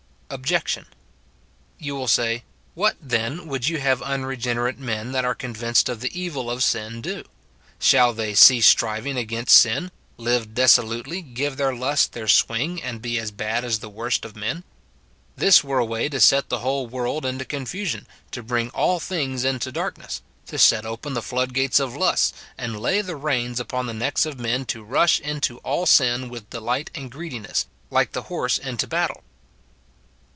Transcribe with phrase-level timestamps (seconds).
[0.33, 0.85] Ohj.
[1.77, 5.99] You will say," What, then, would you have un regenerate men that are convinced of
[5.99, 7.25] the evil of sin do?
[7.79, 13.19] Shall they cease striving against sin, live dissolutely, give their lusts their swing, and be
[13.19, 14.63] as bad as the worst of men?
[15.35, 19.43] This were a way to set the whole world into confusion, to bring all things
[19.43, 23.85] into darkness, to set open the flood gates of lust, and lay the reins upon
[23.85, 28.23] the necks of men to rush into all sin with delight and greediness, like the
[28.31, 29.25] horse into the battle."